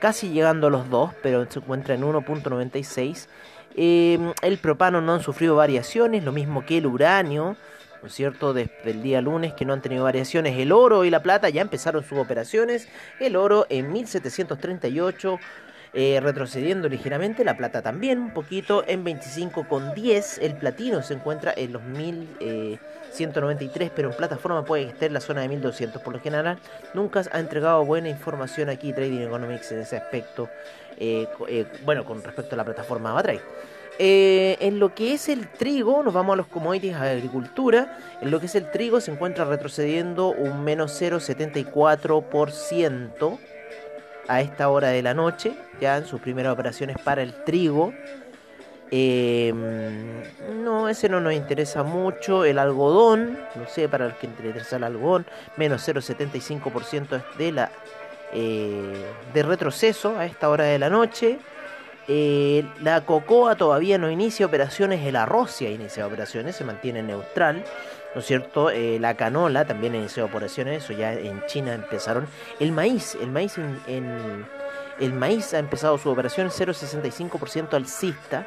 casi 0.00 0.31
llegando 0.31 0.69
a 0.69 0.71
los 0.71 0.88
dos, 0.88 1.11
pero 1.23 1.45
se 1.50 1.59
encuentra 1.59 1.95
en 1.95 2.02
1,96. 2.02 3.28
Em, 3.75 4.33
el 4.40 4.57
propano 4.57 5.02
no 5.02 5.12
han 5.12 5.23
sufrido 5.23 5.57
variaciones, 5.57 6.25
lo 6.25 6.33
mismo 6.33 6.64
que 6.64 6.78
el 6.78 6.87
uranio, 6.87 7.57
¿no 8.00 8.09
es 8.09 8.14
cierto? 8.14 8.54
Desde 8.54 8.73
el 8.90 9.02
día 9.02 9.21
lunes 9.21 9.52
que 9.52 9.66
no 9.66 9.75
han 9.75 9.83
tenido 9.83 10.04
variaciones. 10.04 10.59
El 10.59 10.73
oro 10.73 11.04
y 11.04 11.11
la 11.11 11.23
plata 11.23 11.50
ya 11.50 11.61
empezaron 11.61 12.02
sus 12.04 12.19
operaciones. 12.19 12.88
El 13.21 13.37
oro 13.37 13.66
en 13.69 13.92
1738 13.92 15.38
eh, 15.94 16.20
retrocediendo 16.20 16.88
ligeramente, 16.88 17.44
la 17.44 17.56
plata 17.56 17.82
también 17.82 18.18
un 18.18 18.32
poquito 18.32 18.82
en 18.87 19.04
25,10, 19.04 20.38
el 20.40 20.54
platino 20.54 21.02
se 21.02 21.12
encuentra 21.14 21.52
en 21.56 21.72
los 21.72 21.82
1193, 21.82 23.90
pero 23.94 24.11
en 24.11 24.16
plataforma 24.16 24.64
puede 24.64 24.84
estar 24.84 25.04
en 25.04 25.14
la 25.14 25.20
zona 25.20 25.42
de 25.42 25.49
1200, 25.49 26.00
por 26.00 26.14
lo 26.14 26.20
general 26.20 26.58
nunca 26.94 27.22
ha 27.30 27.40
entregado 27.40 27.84
buena 27.84 28.08
información 28.08 28.70
aquí 28.70 28.92
Trading 28.92 29.20
Economics 29.20 29.72
en 29.72 29.80
ese 29.80 29.99
aspecto, 29.99 30.49
eh, 30.99 31.26
eh, 31.49 31.66
bueno, 31.84 32.04
con 32.04 32.22
respecto 32.22 32.54
a 32.54 32.58
la 32.58 32.64
plataforma 32.64 33.11
Avatrade. 33.11 33.40
Eh, 33.99 34.56
en 34.61 34.78
lo 34.78 34.94
que 34.94 35.14
es 35.14 35.28
el 35.28 35.49
trigo, 35.49 36.02
nos 36.02 36.14
vamos 36.14 36.34
a 36.34 36.37
los 36.37 36.46
commodities 36.46 36.94
a 36.96 37.11
agricultura. 37.11 37.99
En 38.20 38.30
lo 38.30 38.38
que 38.40 38.46
es 38.46 38.54
el 38.54 38.70
trigo 38.70 39.00
se 39.00 39.11
encuentra 39.12 39.44
retrocediendo 39.44 40.28
un 40.28 40.62
menos 40.64 40.99
0,74% 41.00 43.38
a 44.29 44.41
esta 44.41 44.69
hora 44.69 44.88
de 44.88 45.02
la 45.02 45.14
noche, 45.14 45.52
ya 45.81 45.97
en 45.97 46.07
sus 46.07 46.21
primeras 46.21 46.52
operaciones 46.52 46.97
para 46.99 47.23
el 47.23 47.33
trigo. 47.45 47.93
Em, 48.91 50.23
no, 50.62 50.88
ese 50.88 51.09
no 51.09 51.21
nos 51.21 51.33
interesa 51.33 51.83
mucho. 51.83 52.45
El 52.45 52.59
algodón, 52.59 53.38
no 53.55 53.67
sé, 53.67 53.88
para 53.88 54.07
el 54.07 54.14
que 54.14 54.26
interesa 54.26 54.76
el 54.76 54.85
algodón, 54.85 55.26
menos 55.57 55.87
0,75% 55.88 57.23
de 57.38 57.52
la 57.52 57.71
eh, 58.35 59.05
de 59.35 59.43
retroceso 59.43 60.17
a 60.19 60.25
esta 60.25 60.49
hora 60.49 60.64
de 60.64 60.79
la 60.79 60.88
noche. 60.88 61.38
Eh, 62.09 62.64
la 62.81 63.02
cocoa 63.02 63.57
todavía 63.57 63.99
no 63.99 64.11
inicia 64.11 64.47
operaciones, 64.47 65.07
el 65.07 65.17
arroz 65.17 65.61
ya 65.61 65.69
inicia 65.69 66.07
operaciones, 66.07 66.57
se 66.57 66.64
mantiene 66.64 67.02
neutral, 67.02 67.62
¿no 68.14 68.21
es 68.21 68.26
cierto? 68.26 68.71
Eh, 68.71 68.99
la 69.00 69.14
canola 69.14 69.64
también 69.64 69.95
inició 69.95 70.25
operaciones, 70.25 70.85
eso 70.85 70.92
ya 70.92 71.12
en 71.12 71.45
China 71.47 71.75
empezaron. 71.75 72.26
El 72.61 72.73
maíz, 72.73 73.16
el 73.21 73.31
maíz 73.31 73.59
en, 73.59 74.47
el 74.99 75.12
maíz 75.12 75.54
ha 75.54 75.59
empezado 75.59 75.99
su 75.99 76.11
operación 76.11 76.49
0,65% 76.49 77.75
alcista. 77.75 78.47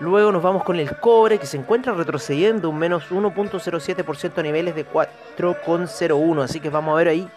Luego 0.00 0.30
nos 0.30 0.42
vamos 0.42 0.62
con 0.62 0.78
el 0.78 0.96
cobre 0.98 1.38
que 1.38 1.46
se 1.46 1.56
encuentra 1.56 1.92
retrocediendo 1.92 2.70
un 2.70 2.78
menos 2.78 3.10
1.07% 3.10 4.38
a 4.38 4.42
niveles 4.42 4.74
de 4.76 4.86
4,01. 4.86 6.42
Así 6.42 6.60
que 6.60 6.70
vamos 6.70 6.92
a 6.92 6.96
ver 6.96 7.08
ahí 7.08 7.28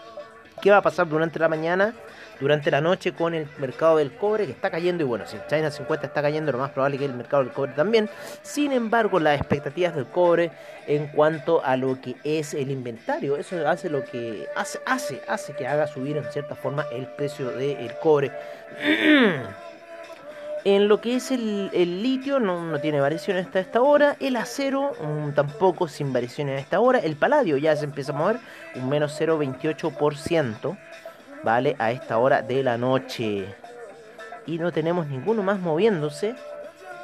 qué 0.60 0.70
va 0.70 0.76
a 0.76 0.82
pasar 0.82 1.08
durante 1.08 1.40
la 1.40 1.48
mañana 1.48 1.92
durante 2.42 2.72
la 2.72 2.80
noche 2.80 3.12
con 3.12 3.34
el 3.34 3.46
mercado 3.58 3.98
del 3.98 4.10
cobre 4.16 4.46
que 4.46 4.50
está 4.50 4.68
cayendo 4.68 5.04
y 5.04 5.06
bueno, 5.06 5.24
si 5.28 5.36
China 5.48 5.70
50 5.70 6.08
está 6.08 6.22
cayendo, 6.22 6.50
lo 6.50 6.58
más 6.58 6.72
probable 6.72 6.96
es 6.96 7.00
que 7.00 7.06
el 7.06 7.14
mercado 7.14 7.44
del 7.44 7.52
cobre 7.52 7.70
también. 7.72 8.10
Sin 8.42 8.72
embargo, 8.72 9.20
las 9.20 9.38
expectativas 9.38 9.94
del 9.94 10.06
cobre 10.06 10.50
en 10.88 11.06
cuanto 11.06 11.64
a 11.64 11.76
lo 11.76 12.00
que 12.00 12.16
es 12.24 12.52
el 12.54 12.72
inventario, 12.72 13.36
eso 13.36 13.68
hace 13.68 13.88
lo 13.88 14.04
que 14.04 14.48
hace 14.56 14.80
hace 14.86 15.22
hace 15.28 15.52
que 15.54 15.68
haga 15.68 15.86
subir 15.86 16.16
en 16.16 16.24
cierta 16.32 16.56
forma 16.56 16.84
el 16.90 17.06
precio 17.06 17.50
del 17.50 17.94
cobre. 18.02 18.32
En 20.64 20.86
lo 20.86 21.00
que 21.00 21.16
es 21.16 21.32
el, 21.32 21.72
litio 21.72 22.38
no, 22.38 22.64
no, 22.64 22.78
tiene 22.78 23.00
variaciones 23.00 23.46
hasta 23.46 23.58
esta 23.58 23.82
hora. 23.82 24.16
El 24.20 24.36
acero 24.36 24.92
mm, 24.92 25.32
tampoco 25.32 25.88
sin 25.88 26.12
variaciones 26.12 26.56
a 26.56 26.60
esta 26.60 26.78
hora. 26.78 27.00
El 27.00 27.16
paladio 27.16 27.56
ya 27.56 27.74
se 27.74 27.84
empieza 27.84 28.12
a 28.12 28.14
mover 28.14 28.36
un 28.76 28.88
menos 28.88 29.20
0,28%. 29.20 30.76
¿Vale? 31.42 31.76
A 31.78 31.90
esta 31.90 32.18
hora 32.18 32.42
de 32.42 32.62
la 32.62 32.78
noche. 32.78 33.46
Y 34.46 34.58
no 34.58 34.72
tenemos 34.72 35.06
ninguno 35.06 35.42
más 35.42 35.60
moviéndose 35.60 36.34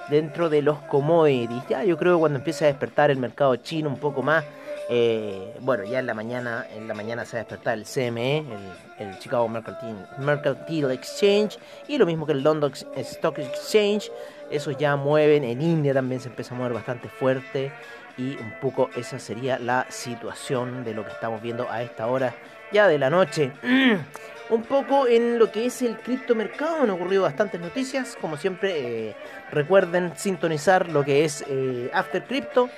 dentro 0.08 0.48
de 0.48 0.62
los 0.62 0.78
commodities. 0.82 1.66
Ya 1.68 1.84
yo 1.84 1.96
creo 1.96 2.16
que 2.16 2.20
cuando 2.20 2.38
empiece 2.38 2.64
a 2.64 2.68
despertar 2.68 3.10
el 3.10 3.18
mercado 3.18 3.56
chino 3.56 3.88
un 3.88 3.98
poco 3.98 4.22
más, 4.22 4.44
eh, 4.88 5.54
bueno, 5.60 5.84
ya 5.84 5.98
en 5.98 6.06
la 6.06 6.14
mañana, 6.14 6.66
en 6.74 6.88
la 6.88 6.94
mañana 6.94 7.24
se 7.24 7.36
va 7.36 7.40
a 7.40 7.44
despertar 7.44 7.78
el 7.78 7.84
CME, 7.84 8.44
el, 8.98 9.18
Chicago 9.18 9.48
Mercantile, 9.48 10.94
Exchange, 10.94 11.58
y 11.86 11.98
lo 11.98 12.06
mismo 12.06 12.26
que 12.26 12.32
el 12.32 12.42
London 12.42 12.72
Stock 12.96 13.38
Exchange. 13.38 14.10
Esos 14.50 14.78
ya 14.78 14.96
mueven, 14.96 15.44
en 15.44 15.60
India 15.60 15.92
también 15.92 16.20
se 16.20 16.28
empieza 16.28 16.54
a 16.54 16.58
mover 16.58 16.72
bastante 16.72 17.08
fuerte. 17.08 17.70
Y 18.16 18.36
un 18.36 18.52
poco 18.60 18.90
esa 18.96 19.18
sería 19.18 19.58
la 19.58 19.86
situación 19.90 20.84
de 20.84 20.94
lo 20.94 21.04
que 21.04 21.12
estamos 21.12 21.40
viendo 21.40 21.70
a 21.70 21.82
esta 21.82 22.06
hora 22.08 22.34
ya 22.72 22.88
de 22.88 22.98
la 22.98 23.10
noche. 23.10 23.52
Un 24.50 24.62
poco 24.62 25.06
en 25.06 25.38
lo 25.38 25.52
que 25.52 25.66
es 25.66 25.82
el 25.82 25.98
criptomercado 25.98 26.82
han 26.82 26.88
ocurrido 26.88 27.24
bastantes 27.24 27.60
noticias. 27.60 28.16
Como 28.18 28.38
siempre, 28.38 29.08
eh, 29.10 29.16
recuerden 29.52 30.12
sintonizar 30.16 30.88
lo 30.88 31.04
que 31.04 31.26
es 31.26 31.44
eh, 31.48 31.90
After 31.92 32.24
Crypto. 32.24 32.70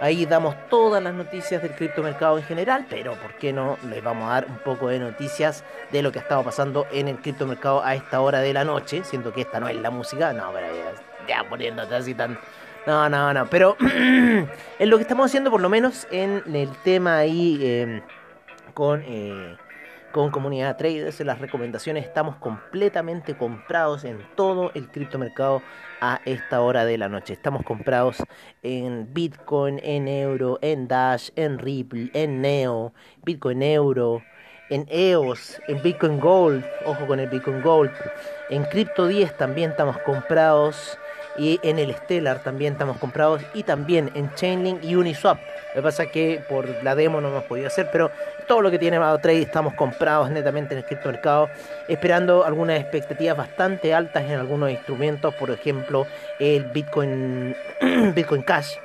Ahí 0.00 0.26
damos 0.26 0.54
todas 0.68 1.02
las 1.02 1.14
noticias 1.14 1.62
del 1.62 1.72
criptomercado 1.72 2.36
en 2.36 2.44
general, 2.44 2.86
pero 2.88 3.14
¿por 3.14 3.34
qué 3.34 3.52
no 3.52 3.78
les 3.88 4.02
vamos 4.04 4.28
a 4.28 4.34
dar 4.34 4.46
un 4.46 4.58
poco 4.58 4.88
de 4.88 4.98
noticias 4.98 5.64
de 5.90 6.02
lo 6.02 6.12
que 6.12 6.18
ha 6.18 6.22
estado 6.22 6.44
pasando 6.44 6.86
en 6.92 7.08
el 7.08 7.16
criptomercado 7.16 7.82
a 7.82 7.94
esta 7.94 8.20
hora 8.20 8.40
de 8.40 8.52
la 8.52 8.64
noche? 8.64 9.04
Siento 9.04 9.32
que 9.32 9.42
esta 9.42 9.58
no 9.58 9.68
es 9.68 9.76
la 9.76 9.90
música, 9.90 10.32
no, 10.32 10.52
pero 10.52 10.66
ya, 10.74 11.34
ya 11.42 11.48
poniéndote 11.48 11.94
así 11.94 12.14
tan... 12.14 12.38
No, 12.86 13.08
no, 13.08 13.32
no, 13.32 13.46
pero 13.46 13.76
en 13.80 14.48
lo 14.80 14.96
que 14.96 15.02
estamos 15.02 15.26
haciendo, 15.26 15.50
por 15.50 15.60
lo 15.60 15.68
menos 15.68 16.06
en 16.10 16.42
el 16.54 16.70
tema 16.84 17.18
ahí... 17.18 17.58
Eh, 17.62 18.02
con, 18.76 19.02
eh, 19.06 19.56
con 20.16 20.30
comunidad 20.30 20.78
traders. 20.78 21.20
Las 21.20 21.40
recomendaciones 21.40 22.06
estamos 22.06 22.36
completamente 22.36 23.36
comprados 23.36 24.02
en 24.04 24.18
todo 24.34 24.70
el 24.72 24.88
criptomercado 24.88 25.60
a 26.00 26.22
esta 26.24 26.62
hora 26.62 26.86
de 26.86 26.96
la 26.96 27.10
noche. 27.10 27.34
Estamos 27.34 27.62
comprados 27.64 28.22
en 28.62 29.12
Bitcoin, 29.12 29.78
en 29.82 30.08
Euro, 30.08 30.58
en 30.62 30.88
Dash, 30.88 31.28
en 31.36 31.58
Ripple, 31.58 32.10
en 32.14 32.40
Neo, 32.40 32.94
Bitcoin 33.26 33.62
Euro, 33.62 34.22
en 34.70 34.86
EOS, 34.88 35.60
en 35.68 35.82
Bitcoin 35.82 36.18
Gold, 36.18 36.64
ojo 36.86 37.06
con 37.06 37.20
el 37.20 37.28
Bitcoin 37.28 37.60
Gold, 37.60 37.92
en 38.48 38.64
Crypto 38.64 39.06
10 39.06 39.36
también 39.36 39.72
estamos 39.72 39.98
comprados 39.98 40.98
y 41.38 41.60
en 41.62 41.78
el 41.78 41.94
Stellar 41.94 42.42
también 42.42 42.72
estamos 42.72 42.96
comprados 42.96 43.42
y 43.54 43.62
también 43.62 44.10
en 44.14 44.32
Chainlink 44.34 44.82
y 44.82 44.96
Uniswap. 44.96 45.38
Lo 45.74 45.74
que 45.74 45.82
pasa 45.82 46.04
es 46.04 46.10
que 46.10 46.42
por 46.48 46.66
la 46.82 46.94
demo 46.94 47.20
no 47.20 47.28
hemos 47.28 47.44
podido 47.44 47.66
hacer, 47.66 47.90
pero 47.92 48.10
todo 48.46 48.62
lo 48.62 48.70
que 48.70 48.78
tiene 48.78 48.98
Trade 48.98 49.42
estamos 49.42 49.74
comprados 49.74 50.30
netamente 50.30 50.74
en 50.74 50.78
el 50.78 50.84
criptomercado, 50.84 51.50
esperando 51.88 52.44
algunas 52.44 52.80
expectativas 52.80 53.36
bastante 53.36 53.94
altas 53.94 54.24
en 54.24 54.38
algunos 54.38 54.70
instrumentos, 54.70 55.34
por 55.34 55.50
ejemplo, 55.50 56.06
el 56.38 56.64
Bitcoin, 56.64 57.56
Bitcoin 58.14 58.42
Cash. 58.42 58.76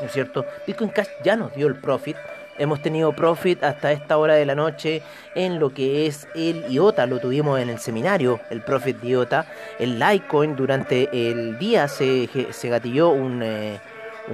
¿No 0.00 0.06
es 0.06 0.12
cierto? 0.12 0.44
Bitcoin 0.66 0.90
Cash 0.90 1.08
ya 1.22 1.36
nos 1.36 1.54
dio 1.54 1.66
el 1.66 1.76
profit. 1.76 2.16
Hemos 2.58 2.82
tenido 2.82 3.12
profit 3.12 3.62
hasta 3.64 3.92
esta 3.92 4.18
hora 4.18 4.34
de 4.34 4.44
la 4.44 4.54
noche 4.54 5.02
en 5.34 5.58
lo 5.58 5.72
que 5.72 6.06
es 6.06 6.28
el 6.34 6.70
IOTA, 6.70 7.06
lo 7.06 7.18
tuvimos 7.18 7.58
en 7.60 7.70
el 7.70 7.78
seminario, 7.78 8.40
el 8.50 8.60
profit 8.60 9.00
de 9.00 9.08
IOTA. 9.08 9.46
El 9.78 9.98
Litecoin 9.98 10.54
durante 10.54 11.08
el 11.12 11.58
día 11.58 11.88
se, 11.88 12.28
se 12.50 12.68
gatilló 12.68 13.10
un, 13.10 13.42
eh, 13.42 13.80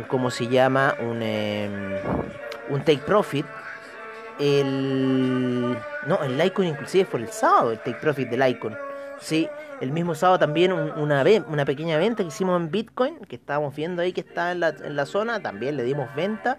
¿cómo 0.09 0.31
se 0.31 0.49
llama? 0.49 0.95
Un, 1.01 1.23
un 2.71 2.81
take 2.81 3.03
profit. 3.07 3.47
El, 4.39 5.77
no, 6.07 6.23
el 6.23 6.39
Litecoin 6.39 6.69
inclusive 6.69 7.05
fue 7.05 7.21
el 7.21 7.29
sábado, 7.29 7.73
el 7.73 7.79
take 7.79 7.99
profit 8.01 8.29
del 8.29 8.41
Litecoin. 8.41 8.77
Sí, 9.21 9.49
el 9.81 9.91
mismo 9.91 10.15
sábado 10.15 10.39
también 10.39 10.73
una, 10.73 11.25
una 11.49 11.65
pequeña 11.65 11.99
venta 11.99 12.23
que 12.23 12.29
hicimos 12.29 12.61
en 12.61 12.71
Bitcoin, 12.71 13.19
que 13.27 13.37
estábamos 13.37 13.75
viendo 13.75 14.03
ahí 14.03 14.13
que 14.13 14.21
está 14.21 14.53
en 14.53 14.61
la, 14.61 14.69
en 14.69 14.95
la 14.95 15.07
zona, 15.07 15.41
también 15.41 15.77
le 15.77 15.83
dimos 15.83 16.15
venta 16.15 16.59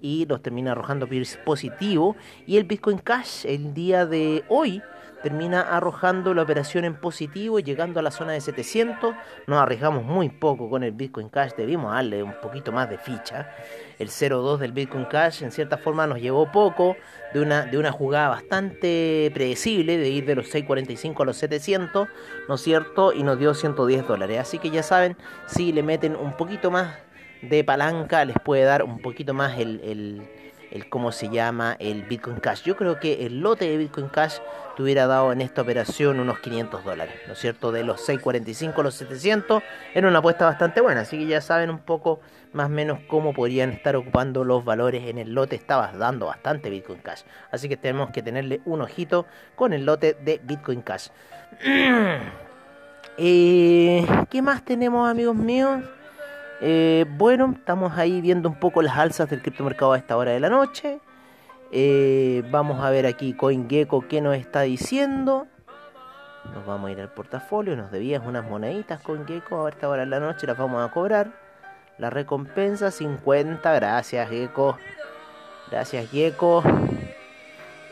y 0.00 0.26
los 0.26 0.42
termina 0.42 0.72
arrojando 0.72 1.08
positivo. 1.44 2.16
Y 2.46 2.56
el 2.56 2.64
Bitcoin 2.64 2.98
Cash 2.98 3.46
el 3.46 3.74
día 3.74 4.06
de 4.06 4.44
hoy 4.48 4.82
termina 5.22 5.62
arrojando 5.62 6.34
la 6.34 6.42
operación 6.42 6.84
en 6.84 6.94
positivo 6.94 7.58
y 7.58 7.62
llegando 7.62 8.00
a 8.00 8.02
la 8.02 8.10
zona 8.10 8.32
de 8.32 8.40
700. 8.40 9.14
Nos 9.46 9.60
arriesgamos 9.60 10.04
muy 10.04 10.28
poco 10.28 10.68
con 10.70 10.82
el 10.82 10.92
Bitcoin 10.92 11.28
Cash, 11.28 11.52
debimos 11.56 11.92
darle 11.92 12.22
un 12.22 12.34
poquito 12.40 12.72
más 12.72 12.88
de 12.88 12.98
ficha. 12.98 13.54
El 13.98 14.08
0.2 14.08 14.58
del 14.58 14.72
Bitcoin 14.72 15.04
Cash 15.04 15.42
en 15.42 15.52
cierta 15.52 15.76
forma 15.76 16.06
nos 16.06 16.20
llevó 16.20 16.50
poco 16.50 16.96
de 17.34 17.40
una, 17.40 17.66
de 17.66 17.78
una 17.78 17.92
jugada 17.92 18.28
bastante 18.28 19.30
predecible 19.34 19.98
de 19.98 20.08
ir 20.08 20.26
de 20.26 20.34
los 20.34 20.52
6.45 20.52 21.20
a 21.20 21.24
los 21.24 21.36
700, 21.36 22.08
¿no 22.48 22.54
es 22.54 22.60
cierto? 22.60 23.12
Y 23.12 23.22
nos 23.22 23.38
dio 23.38 23.54
110 23.54 24.06
dólares. 24.06 24.38
Así 24.40 24.58
que 24.58 24.70
ya 24.70 24.82
saben, 24.82 25.16
si 25.46 25.72
le 25.72 25.82
meten 25.82 26.16
un 26.16 26.36
poquito 26.36 26.70
más 26.70 26.96
de 27.42 27.64
palanca 27.64 28.24
les 28.24 28.36
puede 28.38 28.64
dar 28.64 28.82
un 28.82 28.98
poquito 28.98 29.34
más 29.34 29.58
el, 29.58 29.80
el, 29.80 30.22
el 30.70 30.88
cómo 30.88 31.12
se 31.12 31.28
llama 31.28 31.76
el 31.78 32.02
Bitcoin 32.02 32.36
Cash. 32.36 32.62
Yo 32.62 32.76
creo 32.76 33.00
que 33.00 33.26
el 33.26 33.40
lote 33.40 33.68
de 33.68 33.76
Bitcoin 33.76 34.08
Cash 34.08 34.38
te 34.76 34.82
hubiera 34.82 35.06
dado 35.06 35.32
en 35.32 35.40
esta 35.40 35.62
operación 35.62 36.20
unos 36.20 36.38
500 36.40 36.84
dólares, 36.84 37.14
¿no 37.26 37.32
es 37.32 37.38
cierto? 37.38 37.72
De 37.72 37.84
los 37.84 38.08
6.45 38.08 38.78
a 38.78 38.82
los 38.82 38.94
700 38.94 39.62
era 39.94 40.08
una 40.08 40.20
apuesta 40.20 40.46
bastante 40.46 40.80
buena, 40.80 41.02
así 41.02 41.18
que 41.18 41.26
ya 41.26 41.40
saben 41.40 41.70
un 41.70 41.80
poco 41.80 42.20
más 42.52 42.66
o 42.66 42.70
menos 42.70 43.00
cómo 43.08 43.32
podrían 43.32 43.70
estar 43.70 43.96
ocupando 43.96 44.44
los 44.44 44.64
valores 44.64 45.08
en 45.08 45.18
el 45.18 45.34
lote. 45.34 45.56
Estabas 45.56 45.96
dando 45.98 46.26
bastante 46.26 46.70
Bitcoin 46.70 47.00
Cash, 47.00 47.22
así 47.50 47.68
que 47.68 47.76
tenemos 47.76 48.10
que 48.10 48.22
tenerle 48.22 48.60
un 48.64 48.80
ojito 48.80 49.26
con 49.56 49.72
el 49.72 49.84
lote 49.84 50.14
de 50.14 50.40
Bitcoin 50.42 50.82
Cash. 50.82 51.08
Eh, 53.22 54.06
¿Qué 54.30 54.40
más 54.40 54.64
tenemos 54.64 55.10
amigos 55.10 55.36
míos? 55.36 55.82
Eh, 56.60 57.06
bueno, 57.16 57.54
estamos 57.56 57.96
ahí 57.96 58.20
viendo 58.20 58.48
un 58.48 58.56
poco 58.56 58.82
las 58.82 58.96
alzas 58.96 59.30
del 59.30 59.40
criptomercado 59.40 59.92
a 59.92 59.98
esta 59.98 60.16
hora 60.16 60.32
de 60.32 60.40
la 60.40 60.50
noche. 60.50 61.00
Eh, 61.72 62.42
vamos 62.50 62.84
a 62.84 62.90
ver 62.90 63.06
aquí 63.06 63.32
CoinGecko 63.32 64.06
qué 64.08 64.20
nos 64.20 64.36
está 64.36 64.62
diciendo. 64.62 65.46
Nos 66.54 66.66
vamos 66.66 66.88
a 66.88 66.92
ir 66.92 67.00
al 67.00 67.12
portafolio, 67.12 67.76
nos 67.76 67.90
debías 67.90 68.22
unas 68.26 68.44
moneditas 68.48 69.00
con 69.00 69.26
Gecko, 69.26 69.66
a 69.66 69.70
esta 69.70 69.88
hora 69.88 70.00
de 70.00 70.08
la 70.08 70.20
noche 70.20 70.46
las 70.46 70.56
vamos 70.56 70.82
a 70.82 70.92
cobrar. 70.92 71.32
La 71.98 72.10
recompensa 72.10 72.90
50, 72.90 73.72
gracias 73.74 74.28
Gecko. 74.28 74.76
Gracias 75.70 76.10
Gecko. 76.10 76.62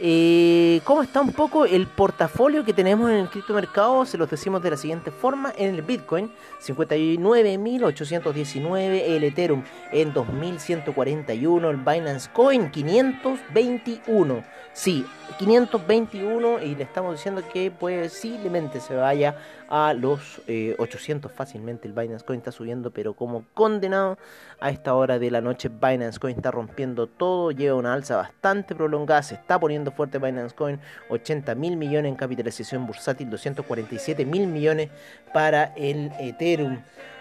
Eh, 0.00 0.80
¿Cómo 0.84 1.02
está 1.02 1.20
un 1.20 1.32
poco 1.32 1.64
el 1.64 1.88
portafolio 1.88 2.64
que 2.64 2.72
tenemos 2.72 3.10
en 3.10 3.16
el 3.16 3.28
criptomercado? 3.28 4.06
Se 4.06 4.16
los 4.16 4.30
decimos 4.30 4.62
de 4.62 4.70
la 4.70 4.76
siguiente 4.76 5.10
forma. 5.10 5.52
En 5.56 5.74
el 5.74 5.82
Bitcoin, 5.82 6.30
59.819. 6.62 9.02
El 9.06 9.24
Ethereum 9.24 9.64
en 9.90 10.14
2.141. 10.14 11.70
El 11.70 11.78
Binance 11.78 12.30
Coin, 12.32 12.70
521. 12.70 14.44
Sí, 14.72 15.04
521 15.38 16.62
y 16.62 16.76
le 16.76 16.84
estamos 16.84 17.16
diciendo 17.16 17.42
que 17.52 17.70
posiblemente 17.70 18.80
se 18.80 18.94
vaya 18.94 19.36
a 19.68 19.92
los 19.92 20.40
800 20.78 21.30
eh, 21.30 21.34
fácilmente. 21.34 21.88
El 21.88 21.94
Binance 21.94 22.24
Coin 22.24 22.38
está 22.38 22.52
subiendo, 22.52 22.90
pero 22.90 23.14
como 23.14 23.44
condenado 23.54 24.18
a 24.60 24.70
esta 24.70 24.94
hora 24.94 25.18
de 25.18 25.30
la 25.30 25.40
noche, 25.40 25.68
Binance 25.68 26.18
Coin 26.18 26.36
está 26.36 26.50
rompiendo 26.50 27.06
todo, 27.06 27.50
lleva 27.50 27.76
una 27.76 27.92
alza 27.92 28.16
bastante 28.16 28.74
prolongada, 28.74 29.22
se 29.22 29.34
está 29.34 29.58
poniendo 29.58 29.87
fuerte 29.90 30.18
Binance 30.18 30.54
Coin, 30.54 30.78
80 31.08 31.54
mil 31.54 31.76
millones 31.76 32.10
en 32.10 32.16
capitalización 32.16 32.86
bursátil, 32.86 33.30
247 33.30 34.24
mil 34.24 34.46
millones 34.46 34.90
para 35.32 35.72
el 35.76 36.10
Ethereum 36.18 36.78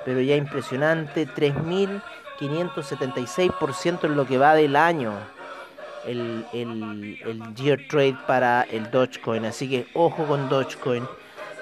pero 0.06 0.22
ya 0.22 0.36
impresionante, 0.36 1.28
3.576% 1.28 4.06
en 4.06 4.16
lo 4.16 4.28
que 4.28 4.38
va 4.38 4.54
del 4.54 4.76
año. 4.76 5.14
El, 6.06 6.46
el, 6.54 7.18
el 7.26 7.56
year 7.56 7.80
trade 7.90 8.16
para 8.28 8.68
el 8.72 8.92
Dogecoin, 8.92 9.46
así 9.46 9.68
que 9.68 9.88
ojo 9.96 10.26
con 10.26 10.48
Dogecoin. 10.48 11.08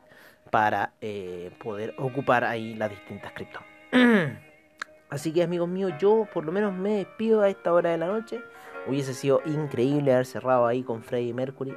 para 0.52 0.92
eh, 1.00 1.50
poder 1.64 1.94
ocupar 1.98 2.44
ahí 2.44 2.74
las 2.74 2.90
distintas 2.90 3.32
cripto. 3.32 3.58
Así 5.10 5.32
que 5.32 5.42
amigos 5.42 5.68
míos, 5.68 5.94
yo 5.98 6.28
por 6.32 6.44
lo 6.44 6.52
menos 6.52 6.74
me 6.74 6.98
despido 6.98 7.40
a 7.40 7.48
esta 7.48 7.72
hora 7.72 7.90
de 7.90 7.98
la 7.98 8.06
noche. 8.06 8.40
Hubiese 8.86 9.14
sido 9.14 9.40
increíble 9.46 10.12
haber 10.12 10.26
cerrado 10.26 10.64
ahí 10.64 10.84
con 10.84 11.02
Freddy 11.02 11.32
Mercury 11.32 11.74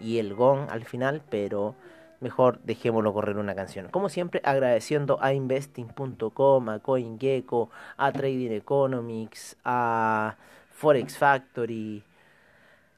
y 0.00 0.18
el 0.18 0.34
Gong 0.34 0.68
al 0.68 0.84
final, 0.84 1.22
pero 1.30 1.76
mejor 2.20 2.60
dejémoslo 2.62 3.12
correr 3.12 3.38
una 3.38 3.54
canción. 3.54 3.88
Como 3.88 4.08
siempre, 4.08 4.40
agradeciendo 4.44 5.18
a 5.22 5.32
investing.com, 5.32 6.68
a 6.68 6.78
CoinGecko, 6.80 7.70
a 7.96 8.12
Trading 8.12 8.52
Economics, 8.52 9.56
a 9.64 10.36
Forex 10.70 11.16
Factory, 11.16 12.02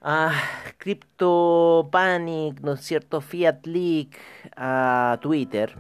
a 0.03 0.33
Crypto 0.79 1.89
Panic, 1.91 2.61
¿no 2.61 2.73
es 2.73 2.81
cierto? 2.81 3.21
Fiat 3.21 3.67
Leak, 3.67 4.17
a 4.57 5.19
Twitter, 5.21 5.77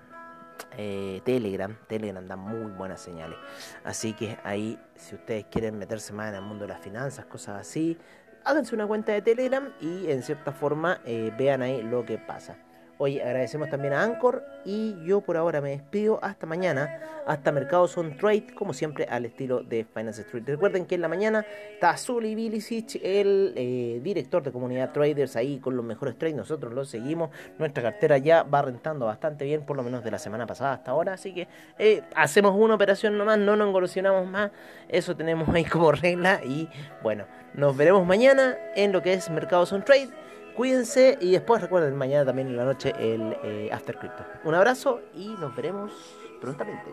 eh, 0.76 1.20
Telegram. 1.24 1.76
Telegram 1.88 2.26
da 2.26 2.37
muy 2.37 2.70
buenas 2.72 3.00
señales. 3.00 3.38
Así 3.85 4.12
que 4.12 4.38
ahí, 4.44 4.79
si 4.94 5.14
ustedes 5.14 5.46
quieren 5.50 5.79
meterse 5.79 6.12
más 6.12 6.29
en 6.29 6.37
el 6.37 6.42
mundo 6.42 6.64
de 6.64 6.68
las 6.68 6.81
finanzas, 6.81 7.24
cosas 7.26 7.61
así, 7.61 7.98
háganse 8.44 8.74
una 8.74 8.87
cuenta 8.87 9.12
de 9.12 9.22
Telegram 9.22 9.72
y 9.81 10.11
en 10.11 10.22
cierta 10.22 10.53
forma 10.53 11.00
eh, 11.05 11.33
vean 11.37 11.62
ahí 11.62 11.83
lo 11.83 12.05
que 12.05 12.18
pasa. 12.18 12.57
Oye, 13.02 13.22
agradecemos 13.22 13.70
también 13.70 13.94
a 13.94 14.02
Anchor 14.02 14.44
y 14.62 14.94
yo 15.06 15.22
por 15.22 15.38
ahora 15.38 15.62
me 15.62 15.70
despido 15.70 16.22
hasta 16.22 16.44
mañana, 16.44 17.00
hasta 17.26 17.50
Mercados 17.50 17.96
on 17.96 18.18
Trade, 18.18 18.48
como 18.54 18.74
siempre 18.74 19.06
al 19.06 19.24
estilo 19.24 19.62
de 19.62 19.86
Finance 19.86 20.20
Street. 20.20 20.42
Recuerden 20.46 20.84
que 20.84 20.96
en 20.96 21.00
la 21.00 21.08
mañana 21.08 21.46
está 21.72 21.96
Zully 21.96 22.34
Bilicic, 22.34 22.96
el 23.02 23.54
eh, 23.56 24.00
director 24.02 24.42
de 24.42 24.52
comunidad 24.52 24.92
traders, 24.92 25.34
ahí 25.36 25.60
con 25.60 25.76
los 25.76 25.84
mejores 25.86 26.18
trades. 26.18 26.36
Nosotros 26.36 26.74
los 26.74 26.90
seguimos. 26.90 27.30
Nuestra 27.58 27.82
cartera 27.82 28.18
ya 28.18 28.42
va 28.42 28.60
rentando 28.60 29.06
bastante 29.06 29.46
bien, 29.46 29.62
por 29.62 29.78
lo 29.78 29.82
menos 29.82 30.04
de 30.04 30.10
la 30.10 30.18
semana 30.18 30.46
pasada 30.46 30.74
hasta 30.74 30.90
ahora. 30.90 31.14
Así 31.14 31.32
que 31.32 31.48
eh, 31.78 32.02
hacemos 32.14 32.54
una 32.54 32.74
operación 32.74 33.16
nomás, 33.16 33.38
no 33.38 33.56
nos 33.56 33.66
engolosionamos 33.66 34.28
más. 34.28 34.50
Eso 34.90 35.16
tenemos 35.16 35.48
ahí 35.48 35.64
como 35.64 35.90
regla. 35.90 36.42
Y 36.44 36.68
bueno, 37.02 37.24
nos 37.54 37.74
veremos 37.74 38.06
mañana 38.06 38.58
en 38.76 38.92
lo 38.92 39.00
que 39.00 39.14
es 39.14 39.30
Mercados 39.30 39.72
on 39.72 39.86
Trade. 39.86 40.10
Cuídense 40.56 41.16
y 41.20 41.32
después 41.32 41.62
recuerden 41.62 41.96
mañana 41.96 42.24
también 42.24 42.48
en 42.48 42.56
la 42.56 42.64
noche 42.64 42.92
el 42.98 43.36
eh, 43.42 43.70
After 43.72 43.96
Crypto. 43.98 44.24
Un 44.44 44.54
abrazo 44.54 45.00
y 45.14 45.28
nos 45.28 45.54
veremos 45.54 45.92
prontamente. 46.40 46.90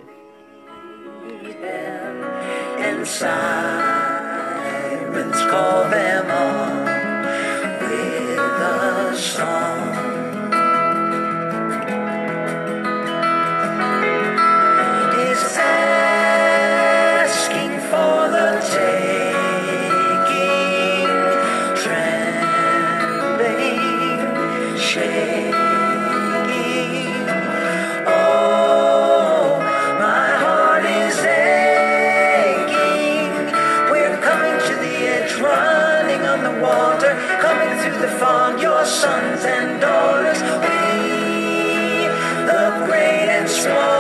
to 37.94 38.00
the 38.00 38.08
farm, 38.20 38.58
your 38.60 38.84
sons 38.86 39.46
and 39.46 39.80
daughters. 39.80 40.42
We, 40.42 42.08
the 42.46 42.86
great 42.86 43.30
and 43.30 43.50
small. 43.50 43.97